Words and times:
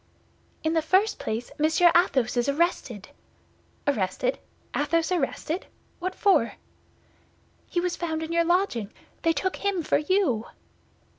"In 0.63 0.73
the 0.73 0.81
first 0.81 1.19
place, 1.19 1.51
Monsieur 1.59 1.91
Athos 1.95 2.35
is 2.35 2.49
arrested." 2.49 3.09
"Arrested! 3.85 4.39
Athos 4.75 5.11
arrested! 5.11 5.67
What 5.99 6.15
for?" 6.15 6.53
"He 7.69 7.79
was 7.79 7.97
found 7.97 8.23
in 8.23 8.31
your 8.31 8.43
lodging; 8.43 8.91
they 9.21 9.31
took 9.31 9.57
him 9.57 9.83
for 9.83 9.99
you." 9.99 10.47